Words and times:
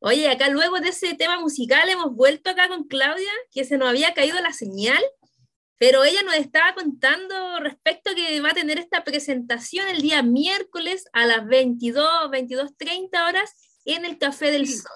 Oye, 0.00 0.28
acá 0.28 0.48
luego 0.48 0.80
de 0.80 0.88
ese 0.88 1.14
tema 1.14 1.38
musical 1.38 1.88
hemos 1.88 2.14
vuelto 2.14 2.50
acá 2.50 2.68
con 2.68 2.84
Claudia, 2.84 3.30
que 3.52 3.64
se 3.64 3.78
nos 3.78 3.88
había 3.88 4.14
caído 4.14 4.40
la 4.40 4.52
señal, 4.52 5.02
pero 5.78 6.02
ella 6.02 6.22
nos 6.24 6.34
estaba 6.34 6.74
contando 6.74 7.60
respecto 7.60 8.10
a 8.10 8.14
que 8.14 8.40
va 8.40 8.50
a 8.50 8.54
tener 8.54 8.78
esta 8.78 9.04
presentación 9.04 9.88
el 9.88 10.02
día 10.02 10.22
miércoles 10.22 11.08
a 11.12 11.26
las 11.26 11.46
22, 11.46 12.30
22.30 12.30 13.28
horas 13.28 13.80
en 13.84 14.04
el 14.04 14.18
Café 14.18 14.50
del 14.50 14.66
Sol. 14.66 14.90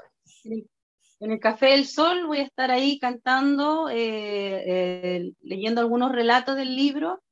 En 1.21 1.33
el 1.33 1.41
Café 1.41 1.67
del 1.67 1.87
Sol 1.87 2.27
voy 2.27 2.39
a 2.39 2.45
estar 2.45 2.71
ahí 2.71 2.98
cantando, 2.98 3.89
eh, 3.89 3.96
eh, 3.96 5.33
leyendo 5.41 5.80
algunos 5.80 6.12
relatos 6.12 6.57
del 6.57 6.77
libro, 6.77 7.23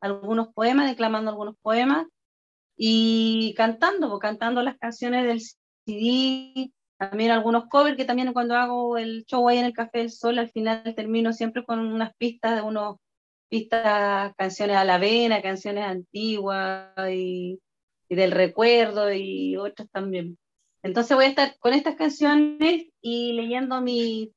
algunos 0.00 0.48
poemas, 0.52 0.88
declamando 0.88 1.30
algunos 1.30 1.56
poemas 1.62 2.06
y 2.76 3.54
cantando, 3.56 4.18
cantando 4.18 4.62
las 4.62 4.76
canciones 4.78 5.26
del 5.26 5.40
CD, 5.84 6.72
también 6.96 7.30
algunos 7.30 7.66
covers 7.66 7.96
que 7.96 8.04
también 8.04 8.32
cuando 8.32 8.54
hago 8.54 8.96
el 8.96 9.24
show 9.24 9.48
ahí 9.48 9.58
en 9.58 9.64
el 9.64 9.72
Café 9.72 9.98
del 9.98 10.10
Sol, 10.10 10.38
al 10.38 10.50
final 10.50 10.94
termino 10.94 11.32
siempre 11.32 11.64
con 11.64 11.80
unas 11.80 12.14
pistas 12.16 12.56
de 12.56 12.62
unos 12.62 12.96
pistas, 13.48 14.32
canciones 14.36 14.76
a 14.76 14.84
la 14.84 14.98
vena, 14.98 15.42
canciones 15.42 15.84
antiguas 15.84 16.88
y, 17.10 17.58
del 18.08 18.30
recuerdo 18.30 19.12
y 19.12 19.56
otras 19.56 19.90
también. 19.90 20.38
Entonces 20.82 21.16
voy 21.16 21.26
a 21.26 21.28
estar 21.28 21.58
con 21.58 21.74
estas 21.74 21.96
canciones 21.96 22.86
y 23.00 23.32
leyendo 23.32 23.80
mis 23.80 24.30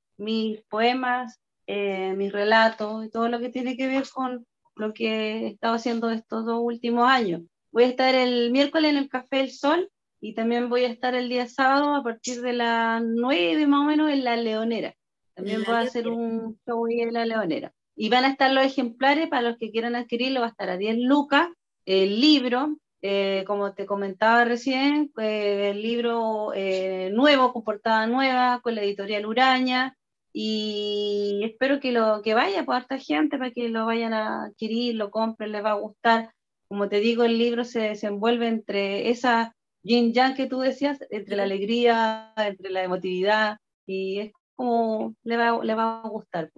poemas, 0.70 1.40
eh, 1.68 2.14
mis 2.16 2.32
relatos 2.32 3.06
y 3.06 3.10
todo 3.10 3.30
lo 3.30 3.40
que 3.40 3.50
tiene 3.50 3.78
que 3.78 3.88
ver 3.88 4.04
con 4.14 4.46
lo 4.76 4.94
que 4.94 5.08
he 5.08 5.48
estado 5.48 5.76
haciendo 5.76 6.10
estos 6.10 6.46
dos 6.46 6.60
últimos 6.62 7.08
años. 7.10 7.42
Voy 7.72 7.84
a 7.84 7.88
estar 7.88 8.16
el 8.16 8.52
miércoles 8.52 8.92
en 8.92 8.98
el 8.98 9.10
Café 9.10 9.38
del 9.38 9.52
Sol 9.52 9.90
y 10.26 10.34
también 10.34 10.70
voy 10.70 10.86
a 10.86 10.88
estar 10.88 11.14
el 11.14 11.30
día 11.30 11.48
sábado 11.48 11.94
a 11.94 12.02
partir 12.02 12.42
de 12.42 12.54
las 12.54 13.00
9 13.04 13.68
más 13.68 13.82
o 13.82 13.84
menos 13.84 14.12
en 14.12 14.24
La 14.24 14.36
Leonera. 14.36 14.96
También 15.36 15.64
voy 15.64 15.76
a 15.76 15.82
hacer 15.82 16.08
un 16.08 16.60
show 16.66 16.88
en 16.88 17.14
La 17.14 17.28
Leonera. 17.28 17.72
Y 17.96 18.10
van 18.10 18.26
a 18.26 18.30
estar 18.30 18.52
los 18.52 18.66
ejemplares 18.66 19.28
para 19.28 19.44
los 19.44 19.58
que 19.60 19.70
quieran 19.70 19.96
adquirirlo, 19.96 20.40
va 20.40 20.48
a 20.48 20.50
estar 20.50 20.72
a 20.72 20.78
10 20.78 20.98
lucas. 20.98 21.50
El 21.86 22.20
libro, 22.20 22.76
eh, 23.04 23.44
como 23.46 23.76
te 23.76 23.86
comentaba 23.86 24.46
recién, 24.46 25.12
eh, 25.22 25.70
el 25.76 25.84
libro 25.84 26.54
eh, 26.56 27.12
nuevo, 27.14 27.54
con 27.54 27.64
portada 27.64 28.08
nueva, 28.08 28.62
con 28.64 28.74
la 28.74 28.82
editorial 28.82 29.28
Uraña. 29.28 29.96
Y 30.34 31.42
espero 31.44 31.80
que, 31.80 31.92
lo, 31.92 32.24
que 32.24 32.34
vaya 32.34 32.66
por 32.66 32.74
harta 32.74 32.98
gente 32.98 33.38
para 33.38 33.52
que 33.52 33.70
lo 33.70 33.86
vayan 33.86 34.14
a 34.14 34.46
adquirir, 34.46 34.96
lo 34.96 35.12
compren, 35.12 35.52
les 35.52 35.64
va 35.64 35.74
a 35.74 35.80
gustar. 35.80 36.34
Como 36.68 36.90
te 36.90 37.00
digo, 37.00 37.24
el 37.24 37.38
libro 37.38 37.64
se 37.64 37.82
desenvuelve 37.82 38.48
entre 38.48 39.12
esa 39.12 39.56
yin 39.86 40.14
yang 40.14 40.36
que 40.36 40.48
tú 40.48 40.60
decías, 40.60 40.98
entre 41.12 41.36
la 41.36 41.44
alegría, 41.44 42.34
entre 42.38 42.72
la 42.72 42.84
emotividad, 42.84 43.58
y 43.86 44.20
es 44.20 44.32
como 44.56 45.16
le 45.24 45.38
va, 45.38 45.64
le 45.64 45.76
va 45.76 46.02
a 46.02 46.10
gustar. 46.10 46.52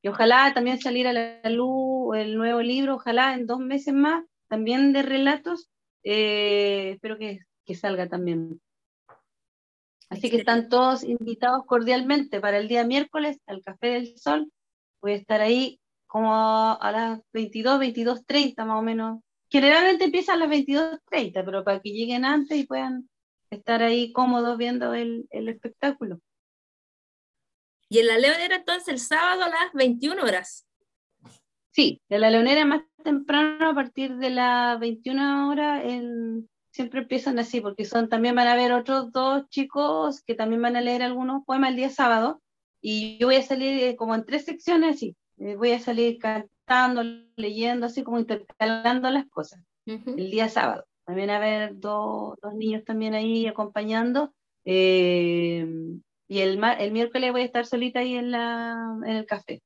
Y 0.00 0.08
ojalá 0.08 0.52
también 0.54 0.80
salir 0.80 1.08
a 1.08 1.12
la 1.12 1.50
luz 1.50 2.16
el 2.16 2.36
nuevo 2.36 2.62
libro, 2.62 2.94
ojalá 2.96 3.34
en 3.34 3.46
dos 3.46 3.58
meses 3.58 3.92
más, 3.94 4.24
también 4.48 4.92
de 4.92 5.02
relatos, 5.02 5.68
eh, 6.04 6.92
espero 6.94 7.18
que, 7.18 7.40
que 7.66 7.74
salga 7.74 8.08
también. 8.08 8.60
Así 10.08 10.30
que 10.30 10.36
están 10.36 10.68
todos 10.68 11.02
invitados 11.02 11.64
cordialmente 11.66 12.40
para 12.40 12.58
el 12.58 12.68
día 12.68 12.84
miércoles 12.84 13.40
al 13.46 13.62
Café 13.62 13.88
del 13.88 14.16
Sol. 14.18 14.50
Voy 15.02 15.12
a 15.12 15.16
estar 15.16 15.40
ahí 15.40 15.80
como 16.06 16.32
a 16.32 16.92
las 16.92 17.20
22, 17.32 17.80
22.30 17.80 18.64
más 18.64 18.78
o 18.78 18.82
menos, 18.82 19.20
generalmente 19.50 20.04
empieza 20.04 20.34
a 20.34 20.36
las 20.36 20.48
22.30, 20.48 21.44
pero 21.44 21.64
para 21.64 21.80
que 21.80 21.90
lleguen 21.90 22.24
antes 22.24 22.58
y 22.58 22.66
puedan 22.66 23.08
estar 23.50 23.82
ahí 23.82 24.12
cómodos 24.12 24.58
viendo 24.58 24.94
el, 24.94 25.26
el 25.30 25.48
espectáculo. 25.48 26.20
Y 27.88 28.00
en 28.00 28.06
la 28.06 28.18
Leonera 28.18 28.56
entonces 28.56 28.88
el 28.88 28.98
sábado 28.98 29.44
a 29.44 29.48
las 29.48 29.72
21 29.72 30.22
horas. 30.22 30.66
Sí, 31.72 32.02
en 32.08 32.20
la 32.20 32.30
Leonera 32.30 32.64
más 32.64 32.82
temprano, 33.02 33.70
a 33.70 33.74
partir 33.74 34.16
de 34.16 34.30
las 34.30 34.78
21 34.80 35.48
horas, 35.48 35.82
siempre 36.72 37.00
empiezan 37.00 37.38
así, 37.38 37.60
porque 37.60 37.84
son 37.84 38.08
también 38.08 38.34
van 38.34 38.48
a 38.48 38.52
haber 38.52 38.72
otros 38.72 39.12
dos 39.12 39.48
chicos 39.48 40.22
que 40.22 40.34
también 40.34 40.60
van 40.60 40.76
a 40.76 40.80
leer 40.80 41.02
algunos 41.02 41.44
poemas 41.44 41.70
el 41.70 41.76
día 41.76 41.90
sábado, 41.90 42.42
y 42.80 43.16
yo 43.18 43.28
voy 43.28 43.36
a 43.36 43.42
salir 43.42 43.82
eh, 43.82 43.96
como 43.96 44.14
en 44.14 44.24
tres 44.24 44.44
secciones 44.44 44.96
así, 44.96 45.16
eh, 45.38 45.56
voy 45.56 45.72
a 45.72 45.80
salir 45.80 46.18
leyendo, 47.36 47.86
así 47.86 48.02
como 48.02 48.18
intercalando 48.18 49.10
las 49.10 49.26
cosas. 49.28 49.60
El 49.86 50.30
día 50.30 50.48
sábado. 50.48 50.84
También 51.04 51.30
a 51.30 51.38
ver 51.38 51.78
dos, 51.78 52.36
dos 52.42 52.54
niños 52.54 52.84
también 52.84 53.14
ahí 53.14 53.46
acompañando. 53.46 54.34
Eh, 54.64 55.66
y 56.28 56.38
el, 56.40 56.62
el 56.78 56.92
miércoles 56.92 57.32
voy 57.32 57.40
a 57.40 57.44
estar 57.46 57.64
solita 57.64 58.00
ahí 58.00 58.14
en, 58.16 58.30
la, 58.30 58.76
en 59.06 59.16
el 59.16 59.24
café. 59.24 59.62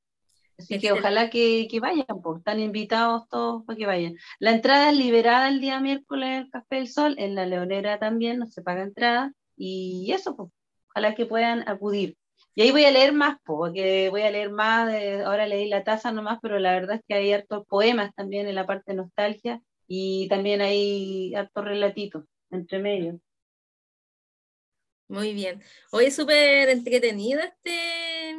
Así 0.56 0.78
que 0.78 0.92
ojalá 0.92 1.28
que, 1.28 1.66
que 1.68 1.80
vayan, 1.80 2.06
pues, 2.22 2.38
están 2.38 2.60
invitados 2.60 3.28
todos 3.28 3.64
para 3.64 3.76
que 3.76 3.86
vayan. 3.86 4.14
La 4.38 4.52
entrada 4.52 4.90
es 4.90 4.96
liberada 4.96 5.48
el 5.48 5.60
día 5.60 5.80
miércoles 5.80 6.28
en 6.28 6.34
el 6.34 6.50
Café 6.50 6.76
del 6.76 6.88
Sol, 6.88 7.16
en 7.18 7.34
la 7.34 7.46
Leonera 7.46 7.98
también, 7.98 8.38
no 8.38 8.46
se 8.46 8.62
paga 8.62 8.82
entrada. 8.82 9.32
Y 9.56 10.12
eso, 10.12 10.36
pues, 10.36 10.50
ojalá 10.90 11.16
que 11.16 11.26
puedan 11.26 11.68
acudir. 11.68 12.16
Y 12.54 12.62
ahí 12.62 12.70
voy 12.70 12.84
a 12.84 12.90
leer 12.90 13.12
más, 13.12 13.38
porque 13.44 14.10
voy 14.10 14.22
a 14.22 14.30
leer 14.30 14.50
más, 14.50 14.92
ahora 15.24 15.46
leí 15.46 15.68
la 15.68 15.84
taza 15.84 16.12
nomás, 16.12 16.38
pero 16.42 16.58
la 16.58 16.72
verdad 16.72 16.96
es 16.96 17.02
que 17.08 17.14
hay 17.14 17.32
hartos 17.32 17.66
poemas 17.66 18.14
también 18.14 18.46
en 18.46 18.54
la 18.54 18.66
parte 18.66 18.92
de 18.92 18.98
nostalgia 18.98 19.62
y 19.86 20.28
también 20.28 20.60
hay 20.60 21.34
hartos 21.34 21.64
relatitos 21.64 22.24
entre 22.50 22.78
medio. 22.78 23.20
Muy 25.08 25.34
bien. 25.34 25.62
Hoy 25.90 26.06
es 26.06 26.16
súper 26.16 26.70
entretenido 26.70 27.40
este, 27.40 28.34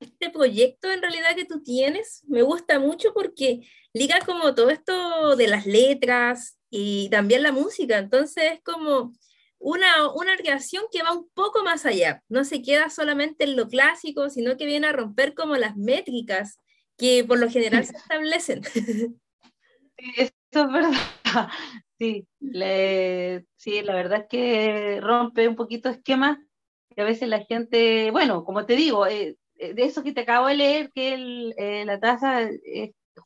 este 0.00 0.30
proyecto 0.30 0.90
en 0.90 1.02
realidad 1.02 1.36
que 1.36 1.44
tú 1.44 1.62
tienes. 1.62 2.24
Me 2.26 2.42
gusta 2.42 2.80
mucho 2.80 3.12
porque 3.14 3.60
liga 3.92 4.18
como 4.26 4.54
todo 4.54 4.70
esto 4.70 5.36
de 5.36 5.46
las 5.46 5.66
letras 5.66 6.58
y 6.68 7.08
también 7.10 7.42
la 7.44 7.52
música. 7.52 7.98
Entonces 7.98 8.54
es 8.54 8.62
como 8.62 9.12
una, 9.64 10.12
una 10.12 10.36
creación 10.36 10.84
que 10.92 11.02
va 11.02 11.12
un 11.12 11.26
poco 11.32 11.64
más 11.64 11.86
allá, 11.86 12.22
no 12.28 12.44
se 12.44 12.60
queda 12.60 12.90
solamente 12.90 13.44
en 13.44 13.56
lo 13.56 13.66
clásico, 13.66 14.28
sino 14.28 14.58
que 14.58 14.66
viene 14.66 14.88
a 14.88 14.92
romper 14.92 15.32
como 15.32 15.56
las 15.56 15.74
métricas 15.74 16.58
que 16.98 17.24
por 17.24 17.38
lo 17.38 17.48
general 17.48 17.84
se 17.84 17.96
establecen. 17.96 18.62
Sí, 19.96 20.12
eso 20.16 20.32
es 20.52 20.72
verdad. 20.72 20.92
Sí, 21.96 22.26
sí, 23.56 23.82
la 23.82 23.94
verdad 23.94 24.22
es 24.22 24.26
que 24.28 25.00
rompe 25.00 25.46
un 25.46 25.54
poquito 25.54 25.88
esquemas 25.88 26.38
que 26.94 27.00
a 27.00 27.04
veces 27.04 27.28
la 27.28 27.44
gente, 27.44 28.10
bueno, 28.10 28.44
como 28.44 28.66
te 28.66 28.74
digo, 28.74 29.06
eh, 29.06 29.36
eh, 29.54 29.74
de 29.74 29.84
eso 29.84 30.02
que 30.02 30.12
te 30.12 30.22
acabo 30.22 30.48
de 30.48 30.56
leer, 30.56 30.90
que 30.92 31.14
el, 31.14 31.54
eh, 31.56 31.84
la 31.86 32.00
taza, 32.00 32.48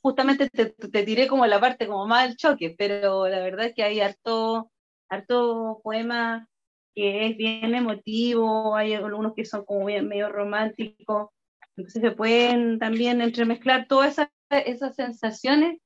justamente 0.02 0.50
te, 0.50 0.66
te, 0.66 1.02
tiré 1.02 1.26
como 1.26 1.46
la 1.46 1.58
parte 1.58 1.86
como 1.86 2.06
más 2.06 2.28
del 2.28 2.36
choque, 2.36 2.74
pero 2.76 3.26
la 3.26 3.40
verdad 3.40 3.66
es 3.66 3.74
que 3.74 3.82
hay 3.82 4.00
harto, 4.00 4.70
harto 5.08 5.80
poema 5.82 6.48
que 6.94 7.26
es 7.26 7.36
bien 7.36 7.74
emotivo, 7.74 8.74
hay 8.74 8.94
algunos 8.94 9.34
que 9.34 9.44
son 9.44 9.64
como 9.64 9.84
medio 9.84 10.28
románticos, 10.30 11.30
entonces 11.76 12.02
se 12.02 12.10
pueden 12.10 12.80
también 12.80 13.20
entremezclar 13.22 13.86
todas 13.86 14.12
esas, 14.12 14.28
esas 14.50 14.96
sensaciones 14.96 15.78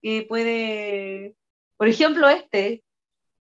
que 0.00 0.24
puede, 0.28 1.34
por 1.76 1.88
ejemplo, 1.88 2.28
este, 2.28 2.84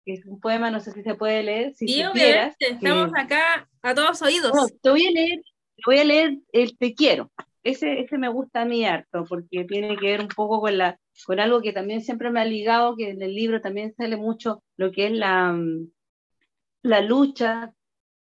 que 0.05 0.13
es 0.13 0.25
un 0.25 0.39
poema, 0.39 0.69
no 0.69 0.79
sé 0.79 0.91
si 0.91 1.01
se 1.01 1.15
puede 1.15 1.41
leer. 1.41 1.73
Si 1.73 1.87
sí, 1.87 2.03
obviamente, 2.03 2.55
estamos 2.59 3.11
acá 3.17 3.67
a 3.81 3.95
todos 3.95 4.21
oídos. 4.21 4.51
te 4.81 4.89
voy 4.91 5.07
a 5.07 5.11
leer, 5.11 5.39
te 5.75 5.81
voy 5.85 5.97
a 5.97 6.03
leer 6.03 6.37
el 6.51 6.77
Te 6.77 6.93
quiero. 6.93 7.31
Ese, 7.63 8.01
ese 8.01 8.19
me 8.19 8.29
gusta 8.29 8.61
a 8.61 8.65
mí 8.65 8.85
harto, 8.85 9.25
porque 9.27 9.65
tiene 9.65 9.97
que 9.97 10.05
ver 10.05 10.21
un 10.21 10.27
poco 10.27 10.61
con 10.61 10.77
la, 10.77 10.99
con 11.23 11.39
algo 11.39 11.61
que 11.61 11.73
también 11.73 12.01
siempre 12.01 12.29
me 12.29 12.41
ha 12.41 12.45
ligado, 12.45 12.95
que 12.95 13.09
en 13.09 13.21
el 13.21 13.33
libro 13.33 13.61
también 13.61 13.93
sale 13.95 14.17
mucho 14.17 14.63
lo 14.77 14.91
que 14.91 15.07
es 15.07 15.11
la, 15.13 15.53
mm, 15.53 15.89
la 16.83 17.01
lucha, 17.01 17.73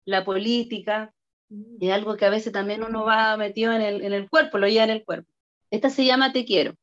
la 0.06 0.24
política, 0.24 1.14
mm. 1.50 1.78
y 1.84 1.90
algo 1.90 2.18
que 2.18 2.26
a 2.26 2.30
veces 2.30 2.54
también 2.54 2.84
uno 2.84 3.06
va 3.06 3.38
metido 3.38 3.74
en 3.74 3.82
el, 3.82 4.04
en 4.04 4.14
el 4.14 4.30
cuerpo, 4.30 4.58
lo 4.58 4.68
lleva 4.68 4.84
en 4.86 4.92
el 4.92 5.06
cuerpo. 5.06 5.32
Esta 5.72 5.90
se 5.90 6.06
llama 6.06 6.34
Te 6.34 6.46
quiero. 6.46 6.76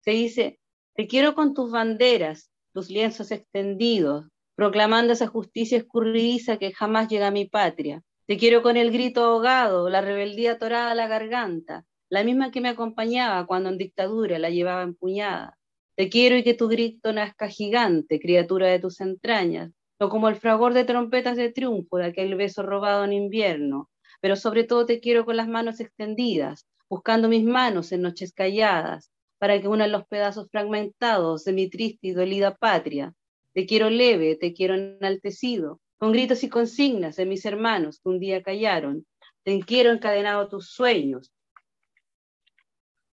Se 0.00 0.12
dice, 0.12 0.60
te 0.94 1.06
quiero 1.06 1.34
con 1.34 1.54
tus 1.54 1.70
banderas, 1.70 2.50
tus 2.72 2.88
lienzos 2.88 3.30
extendidos, 3.30 4.26
proclamando 4.54 5.12
esa 5.12 5.26
justicia 5.26 5.78
escurridiza 5.78 6.58
que 6.58 6.72
jamás 6.72 7.08
llega 7.08 7.28
a 7.28 7.32
mi 7.32 7.46
patria. 7.46 8.02
Te 8.26 8.36
quiero 8.36 8.62
con 8.62 8.76
el 8.76 8.92
grito 8.92 9.24
ahogado, 9.24 9.88
la 9.88 10.00
rebeldía 10.00 10.52
atorada 10.52 10.92
a 10.92 10.94
la 10.94 11.08
garganta, 11.08 11.84
la 12.10 12.24
misma 12.24 12.50
que 12.50 12.60
me 12.60 12.68
acompañaba 12.68 13.46
cuando 13.46 13.70
en 13.70 13.78
dictadura 13.78 14.38
la 14.40 14.50
llevaba 14.50 14.82
empuñada. 14.82 15.56
Te 15.96 16.08
quiero 16.08 16.36
y 16.36 16.42
que 16.42 16.54
tu 16.54 16.68
grito 16.68 17.12
nazca 17.12 17.48
gigante, 17.48 18.18
criatura 18.18 18.66
de 18.66 18.80
tus 18.80 19.00
entrañas, 19.00 19.72
no 20.00 20.08
como 20.08 20.28
el 20.28 20.34
fragor 20.34 20.74
de 20.74 20.84
trompetas 20.84 21.36
de 21.36 21.52
triunfo 21.52 21.98
de 21.98 22.06
aquel 22.06 22.34
beso 22.34 22.62
robado 22.62 23.04
en 23.04 23.12
invierno, 23.12 23.88
pero 24.20 24.34
sobre 24.34 24.64
todo 24.64 24.86
te 24.86 24.98
quiero 24.98 25.24
con 25.24 25.36
las 25.36 25.46
manos 25.46 25.78
extendidas, 25.78 26.66
buscando 26.88 27.28
mis 27.28 27.44
manos 27.44 27.92
en 27.92 28.02
noches 28.02 28.32
calladas, 28.32 29.12
para 29.38 29.60
que 29.60 29.68
unan 29.68 29.92
los 29.92 30.06
pedazos 30.06 30.48
fragmentados 30.50 31.44
de 31.44 31.52
mi 31.52 31.70
triste 31.70 32.08
y 32.08 32.10
dolida 32.12 32.56
patria. 32.56 33.14
Te 33.54 33.66
quiero 33.66 33.88
leve, 33.88 34.34
te 34.34 34.52
quiero 34.52 34.74
enaltecido, 34.74 35.80
con 35.96 36.10
gritos 36.12 36.42
y 36.42 36.48
consignas 36.48 37.16
de 37.16 37.26
mis 37.26 37.44
hermanos 37.44 38.00
que 38.02 38.08
un 38.08 38.18
día 38.18 38.42
callaron. 38.42 39.06
Te 39.44 39.60
quiero 39.60 39.92
encadenado 39.92 40.48
tus 40.48 40.70
sueños. 40.70 41.30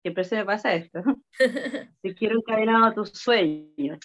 Siempre 0.06 0.22
se 0.22 0.36
me 0.36 0.44
pasa 0.44 0.72
esto. 0.72 1.00
Te 2.00 2.14
quiero 2.14 2.36
encadenado 2.36 2.84
a 2.84 2.94
tus 2.94 3.10
sueños. 3.10 3.98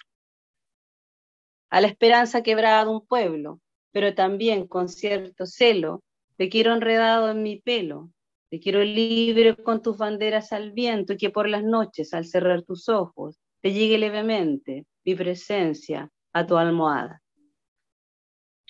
A 1.70 1.80
la 1.80 1.86
esperanza 1.86 2.42
quebrada 2.42 2.86
de 2.86 2.90
un 2.90 3.06
pueblo, 3.06 3.60
pero 3.92 4.16
también 4.16 4.66
con 4.66 4.90
cierto 4.90 5.46
celo. 5.46 6.02
Te 6.38 6.50
quiero 6.50 6.74
enredado 6.74 7.30
en 7.30 7.44
mi 7.44 7.62
pelo. 7.62 8.10
Te 8.50 8.60
quiero 8.60 8.84
libre 8.84 9.56
con 9.56 9.84
tus 9.84 10.00
banderas 10.00 10.52
al 10.54 10.72
viento 10.72 11.14
y 11.14 11.18
que 11.18 11.30
por 11.30 11.48
las 11.48 11.64
noches, 11.64 12.16
al 12.16 12.26
cerrar 12.26 12.64
tus 12.64 12.90
ojos, 12.90 13.40
te 13.62 13.72
llegue 13.72 14.00
levemente 14.00 14.88
mi 15.06 15.14
presencia 15.14 16.10
a 16.34 16.48
tu 16.48 16.58
almohada. 16.58 17.22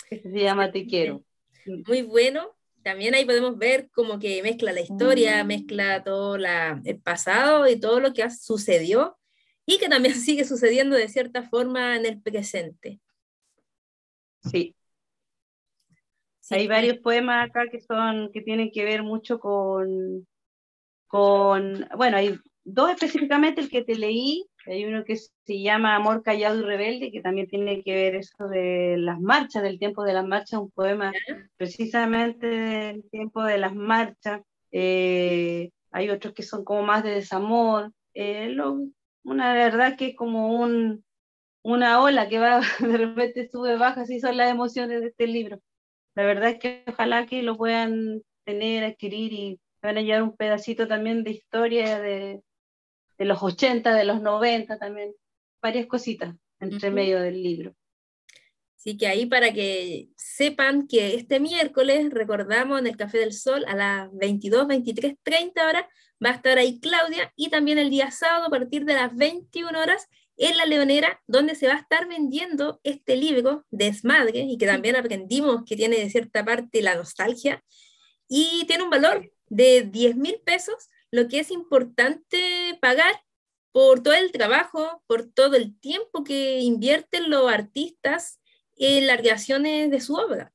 Se 0.10 0.38
llama 0.38 0.70
Te 0.70 0.86
quiero. 0.86 1.24
Muy 1.88 2.02
bueno. 2.02 2.58
También 2.84 3.14
ahí 3.14 3.26
podemos 3.26 3.58
ver 3.58 3.90
como 3.92 4.20
que 4.20 4.42
mezcla 4.42 4.72
la 4.72 4.82
historia, 4.82 5.44
mm. 5.44 5.48
mezcla 5.48 6.04
todo 6.04 6.38
la, 6.38 6.82
el 6.84 7.00
pasado 7.00 7.68
y 7.68 7.80
todo 7.80 8.00
lo 8.00 8.14
que 8.14 8.30
sucedió 8.30 9.18
y 9.66 9.78
que 9.78 9.90
también 9.90 10.16
sigue 10.16 10.46
sucediendo 10.46 10.96
de 10.96 11.08
cierta 11.08 11.44
forma 11.44 11.96
en 11.96 12.06
el 12.06 12.22
presente. 12.22 13.00
Sí. 14.44 14.76
Hay 16.50 16.68
varios 16.68 16.98
poemas 16.98 17.50
acá 17.50 17.70
que 17.72 17.80
son 17.80 18.30
que 18.34 18.42
tienen 18.42 18.72
que 18.72 18.84
ver 18.84 19.04
mucho 19.04 19.40
con 19.40 20.28
con 21.08 21.88
bueno, 21.96 22.18
hay 22.18 22.38
dos 22.66 22.92
específicamente 22.92 23.62
el 23.62 23.70
que 23.70 23.84
te 23.84 23.96
leí 23.96 24.46
hay 24.66 24.86
uno 24.86 25.04
que 25.04 25.16
se 25.18 25.62
llama 25.62 25.96
Amor 25.96 26.24
callado 26.24 26.60
y 26.60 26.64
rebelde, 26.64 27.12
que 27.12 27.22
también 27.22 27.48
tiene 27.48 27.84
que 27.84 27.96
ver 27.96 28.16
eso 28.16 28.48
de 28.48 28.96
las 28.98 29.20
marchas, 29.20 29.64
del 29.64 29.80
tiempo 29.80 30.04
de 30.04 30.14
las 30.14 30.26
marchas, 30.26 30.60
un 30.60 30.72
poema 30.72 31.12
precisamente 31.58 32.48
del 32.48 33.10
tiempo 33.10 33.44
de 33.44 33.58
las 33.58 33.74
marchas. 33.74 34.42
Eh, 34.72 35.72
hay 35.92 36.10
otros 36.10 36.34
que 36.34 36.44
son 36.44 36.64
como 36.64 36.84
más 36.84 37.04
de 37.04 37.12
desamor. 37.12 37.92
Eh, 38.14 38.56
una 39.24 39.54
verdad 39.54 39.98
que 39.98 40.08
es 40.08 40.16
como 40.16 40.60
un, 40.62 41.04
una 41.64 42.02
ola 42.02 42.30
que 42.30 42.40
va 42.40 42.62
de 42.80 42.98
repente 42.98 43.50
sube, 43.50 43.78
baja, 43.78 44.02
así 44.02 44.20
son 44.20 44.38
las 44.38 44.52
emociones 44.52 45.02
de 45.02 45.08
este 45.08 45.28
libro. 45.28 45.60
La 46.16 46.24
verdad 46.24 46.52
es 46.52 46.60
que 46.60 46.84
ojalá 46.88 47.26
que 47.26 47.42
lo 47.42 47.58
puedan 47.58 48.22
tener, 48.46 48.84
adquirir 48.84 49.34
y 49.34 49.60
van 49.82 49.98
a 49.98 50.02
llevar 50.02 50.24
un 50.24 50.36
pedacito 50.36 50.88
también 50.88 51.24
de 51.24 51.32
historia 51.32 52.00
de, 52.00 52.42
de 53.22 53.28
los 53.28 53.44
80, 53.44 53.94
de 53.94 54.04
los 54.04 54.20
90 54.20 54.80
también, 54.80 55.14
varias 55.62 55.86
cositas 55.86 56.34
entre 56.60 56.90
medio 56.90 57.22
del 57.22 57.44
libro. 57.44 57.76
Así 58.76 58.98
que 58.98 59.06
ahí 59.06 59.28
para 59.28 59.54
que 59.54 60.10
sepan 60.18 60.88
que 60.88 61.14
este 61.14 61.40
miércoles, 61.40 62.10
recordamos 62.10 62.80
en 62.80 62.88
el 62.88 62.98
Café 62.98 63.20
del 63.20 63.34
Sol 63.34 63.64
a 63.68 63.76
las 63.76 64.10
22, 64.12 64.66
23, 64.66 65.14
30 65.22 65.68
horas, 65.68 65.86
va 66.24 66.32
a 66.32 66.34
estar 66.34 66.58
ahí 66.58 66.80
Claudia 66.80 67.32
y 67.36 67.52
también 67.52 67.78
el 67.78 67.92
día 67.92 68.10
sábado 68.10 68.48
a 68.48 68.50
partir 68.50 68.86
de 68.86 68.96
las 68.96 69.16
21 69.16 69.80
horas 69.80 70.08
en 70.38 70.58
La 70.58 70.66
Leonera, 70.66 71.22
donde 71.28 71.54
se 71.54 71.68
va 71.68 71.74
a 71.74 71.82
estar 71.82 72.08
vendiendo 72.08 72.80
este 72.82 73.18
libro, 73.18 73.68
Desmadre, 73.70 74.40
y 74.40 74.58
que 74.58 74.66
también 74.66 74.96
aprendimos 74.96 75.64
que 75.64 75.76
tiene 75.76 75.98
de 75.98 76.10
cierta 76.10 76.44
parte 76.44 76.82
la 76.82 76.96
nostalgia, 76.96 77.64
y 78.28 78.66
tiene 78.66 78.82
un 78.82 78.90
valor 78.90 79.32
de 79.48 79.84
10 79.84 80.16
mil 80.16 80.42
pesos 80.44 80.90
lo 81.12 81.28
que 81.28 81.40
es 81.40 81.52
importante 81.52 82.78
pagar 82.82 83.14
por 83.72 84.02
todo 84.02 84.14
el 84.14 84.32
trabajo, 84.32 85.04
por 85.08 85.30
todo 85.30 85.56
el 85.56 85.78
tiempo 85.80 86.24
que 86.24 86.60
invierten 86.60 87.30
los 87.30 87.52
artistas 87.52 88.40
en 88.78 89.08
las 89.08 89.20
creaciones 89.20 89.92
de 89.92 90.02
su 90.02 90.16
obra. 90.16 90.54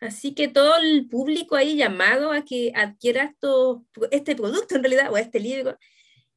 Así 0.00 0.34
que 0.34 0.46
todo 0.46 0.76
el 0.76 1.08
público 1.08 1.56
ahí 1.56 1.76
llamado 1.76 2.32
a 2.32 2.44
que 2.44 2.72
adquiera 2.74 3.24
esto, 3.24 3.84
este 4.12 4.36
producto 4.36 4.76
en 4.76 4.84
realidad, 4.84 5.12
o 5.12 5.16
este 5.16 5.40
libro. 5.40 5.76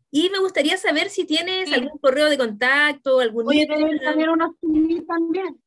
Y 0.09 0.29
me 0.29 0.39
gustaría 0.39 0.77
saber 0.77 1.09
si 1.09 1.25
tienes 1.25 1.71
algún 1.71 1.97
correo 1.99 2.29
de 2.29 2.37
contacto, 2.37 3.19
algún... 3.19 3.45
Voy 3.45 3.61
a 3.61 3.67
tener 3.67 4.29
unos 4.29 4.55
CDs 4.59 5.05
también. 5.05 5.61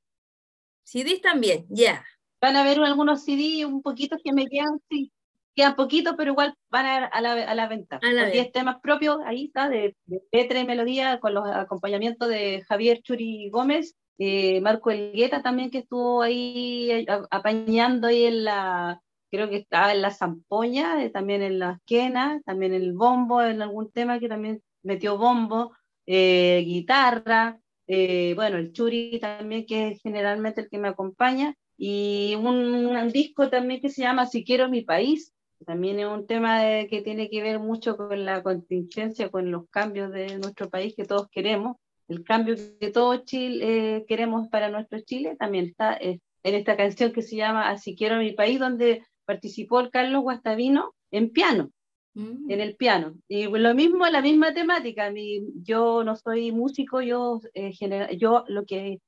CDs 0.83 1.21
también, 1.23 1.67
ya. 1.71 2.05
Van 2.41 2.57
a 2.57 2.65
ver 2.65 2.79
algunos 2.81 3.25
CDs, 3.25 3.65
un 3.65 3.81
poquito 3.81 4.19
que 4.23 4.33
me 4.33 4.47
quedan, 4.47 4.81
sí 4.91 5.14
queda 5.55 5.77
poquito, 5.77 6.17
pero 6.17 6.33
igual 6.33 6.55
van 6.71 6.87
a, 6.87 7.07
a, 7.07 7.21
la, 7.21 7.33
a 7.33 7.55
la 7.55 7.69
venta. 7.69 8.01
A 8.03 8.27
10 8.27 8.53
temas 8.53 8.81
propios, 8.81 9.19
ahí 9.25 9.47
está, 9.47 9.69
de, 9.69 9.97
de 10.07 10.25
y 10.33 10.65
Melodía, 10.65 11.21
con 11.21 11.35
los 11.35 11.47
acompañamientos 11.47 12.29
de 12.29 12.65
Javier 12.69 13.01
Churi 13.03 13.51
Gómez, 13.51 13.97
eh, 14.19 14.61
Marco 14.61 14.91
Elgueta 14.91 15.43
también, 15.43 15.71
que 15.71 15.79
estuvo 15.79 16.23
ahí 16.23 16.91
eh, 16.91 17.07
apañando 17.31 18.07
ahí 18.07 18.25
en 18.25 18.45
la, 18.45 19.01
creo 19.31 19.49
que 19.49 19.57
estaba 19.57 19.93
en 19.93 20.03
la 20.03 20.11
zampoña, 20.11 21.03
eh, 21.05 21.11
también 21.11 21.43
en 21.43 21.59
la 21.59 21.73
esquena, 21.73 22.41
también 22.45 22.75
el 22.75 22.93
bombo, 22.93 23.43
en 23.43 23.63
algún 23.63 23.91
tema 23.91 24.21
que 24.21 24.29
también 24.29 24.63
metió 24.83 25.19
bombo, 25.19 25.73
guitarra, 26.07 27.59
bueno, 27.87 28.59
el 28.59 28.73
Churi 28.73 29.19
también, 29.21 29.67
que 29.67 29.89
es 29.89 30.03
generalmente 30.03 30.63
el 30.63 30.69
que 30.69 30.79
me 30.79 30.89
acompaña, 30.89 31.55
y 31.77 32.35
un, 32.37 32.87
un, 32.87 33.09
disco 33.11 33.49
también 33.49 33.81
que 33.81 33.89
se 33.89 34.03
llama 34.03 34.27
Si 34.27 34.45
quiero 34.45 34.69
mi 34.69 34.83
país, 34.83 35.33
también 35.65 35.99
es 35.99 36.07
un 36.07 36.27
tema 36.27 36.61
que 36.89 37.03
tiene 37.03 37.29
que 37.29 37.43
ver 37.43 37.59
mucho 37.59 37.97
con 37.97 38.25
la 38.25 38.43
contingencia, 38.43 39.31
con 39.31 39.51
los 39.51 39.69
cambios 39.71 40.13
de 40.13 40.39
nuestro 40.39 40.71
país 40.71 40.95
que 40.97 41.05
todos 41.05 41.29
queremos. 41.31 41.77
El 42.09 42.23
cambio 42.23 42.57
que 42.81 42.91
todos 42.91 43.25
Chile, 43.25 43.97
eh, 43.97 44.05
queremos 44.07 44.49
para 44.49 44.69
nuestro 44.69 45.01
Chile 45.01 45.37
también 45.39 45.67
está 45.67 45.99
en 46.01 46.21
esta 46.43 46.77
canción 46.77 47.13
que 47.13 47.23
se 47.23 47.37
llama 47.37 47.71
Así 47.71 47.97
quiero 47.97 48.19
mi 48.19 48.33
país, 48.33 48.59
donde 48.61 49.03
participó 49.25 49.81
el 49.81 49.91
Carlos 49.91 50.23
Guastavino 50.23 50.95
en 51.11 51.31
piano, 51.31 51.71
mm. 52.15 52.51
en 52.51 52.61
el 52.61 52.77
piano. 52.77 53.15
Y 53.29 53.45
lo 53.45 53.75
mismo, 53.75 54.07
la 54.07 54.21
misma 54.21 54.53
temática. 54.53 55.11
Mi, 55.11 55.41
yo 55.63 56.05
no 56.05 56.17
soy 56.17 56.53
músico, 56.53 57.01
yo, 57.01 57.41
eh, 57.55 57.73
yo 58.19 58.45
lo, 58.49 58.65
que, 58.67 59.01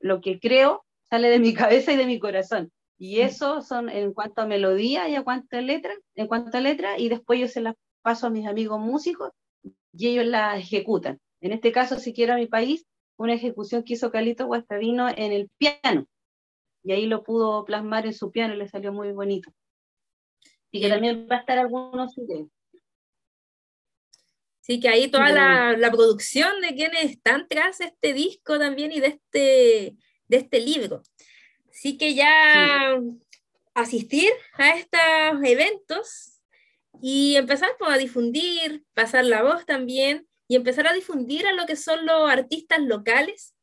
lo 0.00 0.20
que 0.20 0.40
creo 0.40 0.84
sale 1.10 1.28
de 1.28 1.38
mi 1.38 1.54
cabeza 1.54 1.92
y 1.92 1.96
de 1.96 2.06
mi 2.06 2.18
corazón. 2.18 2.70
Y 2.98 3.20
eso 3.20 3.62
son 3.62 3.88
en 3.88 4.12
cuanto 4.12 4.42
a 4.42 4.46
melodía 4.46 5.08
y 5.08 5.14
a 5.14 5.22
cuanto 5.22 5.56
a 5.56 5.60
letra, 5.60 5.94
en 6.16 6.26
cuanto 6.26 6.58
a 6.58 6.60
letra, 6.60 6.98
y 6.98 7.08
después 7.08 7.38
yo 7.40 7.46
se 7.46 7.60
las 7.60 7.74
paso 8.02 8.26
a 8.26 8.30
mis 8.30 8.46
amigos 8.46 8.80
músicos 8.80 9.30
y 9.92 10.08
ellos 10.08 10.26
la 10.26 10.56
ejecutan. 10.56 11.20
En 11.40 11.52
este 11.52 11.70
caso, 11.70 11.98
si 11.98 12.12
quiero 12.12 12.34
a 12.34 12.36
mi 12.36 12.46
país, 12.46 12.84
una 13.16 13.34
ejecución 13.34 13.84
que 13.84 13.94
hizo 13.94 14.10
Calito 14.10 14.46
Guastavino 14.46 15.08
en 15.08 15.32
el 15.32 15.48
piano. 15.58 16.06
Y 16.82 16.92
ahí 16.92 17.06
lo 17.06 17.22
pudo 17.22 17.64
plasmar 17.64 18.06
en 18.06 18.14
su 18.14 18.30
piano 18.32 18.54
y 18.54 18.58
le 18.58 18.68
salió 18.68 18.92
muy 18.92 19.12
bonito. 19.12 19.52
Y 20.70 20.80
que 20.80 20.88
también 20.88 21.28
va 21.30 21.36
a 21.36 21.40
estar 21.40 21.58
algunos 21.58 22.14
videos. 22.16 22.48
Sí, 24.60 24.80
que 24.80 24.88
ahí 24.88 25.10
toda 25.10 25.30
la, 25.30 25.76
la, 25.76 25.90
producción 25.90 26.60
de 26.60 26.74
quienes 26.74 27.04
están 27.04 27.48
tras 27.48 27.80
este 27.80 28.12
disco 28.12 28.58
también 28.58 28.92
y 28.92 29.00
de 29.00 29.06
este, 29.06 29.96
de 30.28 30.36
este 30.36 30.60
libro. 30.60 31.02
Así 31.78 31.96
que 31.96 32.16
ya 32.16 33.00
asistir 33.72 34.32
a 34.54 34.70
estos 34.70 35.00
eventos 35.44 36.40
y 37.00 37.36
empezar 37.36 37.70
pues, 37.78 37.92
a 37.92 37.98
difundir, 37.98 38.82
pasar 38.94 39.24
la 39.24 39.44
voz 39.44 39.64
también 39.64 40.26
y 40.48 40.56
empezar 40.56 40.88
a 40.88 40.92
difundir 40.92 41.46
a 41.46 41.52
lo 41.52 41.66
que 41.66 41.76
son 41.76 42.04
los 42.04 42.28
artistas 42.28 42.80
locales, 42.80 43.54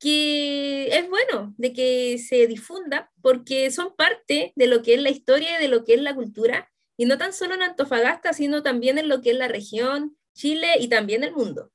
que 0.00 0.88
es 0.88 1.08
bueno 1.08 1.54
de 1.56 1.72
que 1.72 2.18
se 2.18 2.48
difunda 2.48 3.12
porque 3.22 3.70
son 3.70 3.94
parte 3.94 4.52
de 4.56 4.66
lo 4.66 4.82
que 4.82 4.94
es 4.94 5.00
la 5.00 5.10
historia 5.10 5.56
y 5.56 5.62
de 5.62 5.68
lo 5.68 5.84
que 5.84 5.94
es 5.94 6.02
la 6.02 6.16
cultura, 6.16 6.68
y 6.96 7.04
no 7.04 7.16
tan 7.16 7.32
solo 7.32 7.54
en 7.54 7.62
Antofagasta, 7.62 8.32
sino 8.32 8.64
también 8.64 8.98
en 8.98 9.08
lo 9.08 9.20
que 9.20 9.30
es 9.30 9.36
la 9.36 9.46
región, 9.46 10.16
Chile 10.34 10.78
y 10.80 10.88
también 10.88 11.22
el 11.22 11.32
mundo. 11.32 11.70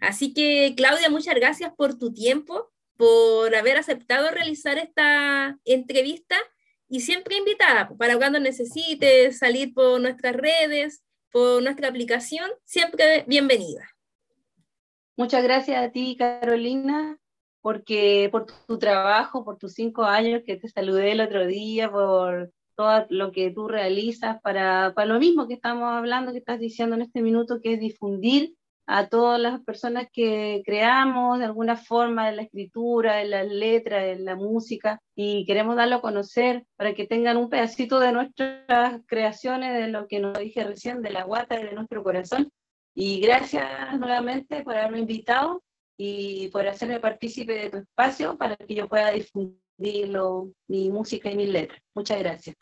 Así 0.00 0.32
que, 0.32 0.72
Claudia, 0.74 1.10
muchas 1.10 1.34
gracias 1.34 1.70
por 1.76 1.98
tu 1.98 2.14
tiempo 2.14 2.72
por 2.98 3.54
haber 3.54 3.78
aceptado 3.78 4.28
realizar 4.30 4.76
esta 4.76 5.56
entrevista 5.64 6.36
y 6.88 7.00
siempre 7.00 7.36
invitada 7.36 7.88
para 7.96 8.16
cuando 8.16 8.40
necesites 8.40 9.38
salir 9.38 9.72
por 9.72 10.00
nuestras 10.00 10.34
redes, 10.34 11.04
por 11.30 11.62
nuestra 11.62 11.88
aplicación, 11.88 12.50
siempre 12.64 13.24
bienvenida. 13.28 13.88
Muchas 15.16 15.44
gracias 15.44 15.80
a 15.80 15.92
ti, 15.92 16.16
Carolina, 16.18 17.16
porque 17.60 18.28
por 18.32 18.46
tu 18.66 18.78
trabajo, 18.78 19.44
por 19.44 19.58
tus 19.58 19.74
cinco 19.74 20.02
años 20.02 20.42
que 20.44 20.56
te 20.56 20.68
saludé 20.68 21.12
el 21.12 21.20
otro 21.20 21.46
día, 21.46 21.88
por 21.90 22.50
todo 22.74 23.06
lo 23.10 23.30
que 23.30 23.52
tú 23.52 23.68
realizas 23.68 24.40
para, 24.42 24.92
para 24.94 25.06
lo 25.06 25.20
mismo 25.20 25.46
que 25.46 25.54
estamos 25.54 25.84
hablando, 25.84 26.32
que 26.32 26.38
estás 26.38 26.58
diciendo 26.58 26.96
en 26.96 27.02
este 27.02 27.22
minuto, 27.22 27.60
que 27.60 27.74
es 27.74 27.80
difundir 27.80 28.54
a 28.90 29.06
todas 29.06 29.38
las 29.38 29.60
personas 29.60 30.06
que 30.10 30.62
creamos 30.64 31.38
de 31.38 31.44
alguna 31.44 31.76
forma 31.76 32.30
en 32.30 32.36
la 32.36 32.42
escritura, 32.42 33.20
en 33.20 33.30
las 33.30 33.46
letras, 33.46 34.04
en 34.04 34.24
la 34.24 34.34
música 34.34 34.98
y 35.14 35.44
queremos 35.44 35.76
darlo 35.76 35.96
a 35.96 36.00
conocer 36.00 36.64
para 36.74 36.94
que 36.94 37.06
tengan 37.06 37.36
un 37.36 37.50
pedacito 37.50 38.00
de 38.00 38.12
nuestras 38.12 39.02
creaciones, 39.06 39.74
de 39.74 39.88
lo 39.88 40.08
que 40.08 40.20
nos 40.20 40.38
dije 40.38 40.64
recién, 40.64 41.02
de 41.02 41.10
la 41.10 41.24
guata 41.24 41.60
y 41.60 41.64
de 41.64 41.72
nuestro 41.72 42.02
corazón. 42.02 42.50
Y 42.94 43.20
gracias 43.20 43.68
nuevamente 43.98 44.62
por 44.62 44.74
haberme 44.74 45.00
invitado 45.00 45.62
y 45.98 46.48
por 46.48 46.66
hacerme 46.66 46.98
partícipe 46.98 47.52
de 47.52 47.68
tu 47.68 47.76
espacio 47.76 48.38
para 48.38 48.56
que 48.56 48.74
yo 48.74 48.88
pueda 48.88 49.10
difundir 49.10 49.60
mi 49.76 50.88
música 50.88 51.30
y 51.30 51.36
mis 51.36 51.50
letras. 51.50 51.82
Muchas 51.94 52.18
gracias. 52.20 52.56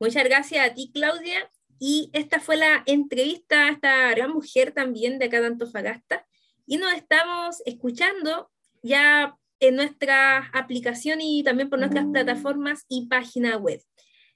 Muchas 0.00 0.24
gracias 0.24 0.70
a 0.70 0.72
ti, 0.72 0.90
Claudia. 0.90 1.50
Y 1.78 2.10
esta 2.12 2.40
fue 2.40 2.56
la 2.56 2.82
entrevista 2.86 3.66
a 3.66 3.70
esta 3.70 4.10
gran 4.10 4.32
mujer 4.32 4.72
también 4.72 5.18
de 5.18 5.26
acá 5.26 5.40
de 5.40 5.48
Antofagasta. 5.48 6.26
Y 6.66 6.78
nos 6.78 6.92
estamos 6.94 7.62
escuchando 7.66 8.50
ya 8.82 9.36
en 9.60 9.76
nuestra 9.76 10.50
aplicación 10.52 11.20
y 11.20 11.42
también 11.42 11.70
por 11.70 11.78
nuestras 11.78 12.06
plataformas 12.06 12.84
y 12.88 13.06
página 13.06 13.56
web. 13.56 13.82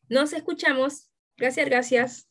Nos 0.09 0.33
escuchamos. 0.33 1.11
Gracias, 1.37 1.67
gracias. 1.67 2.30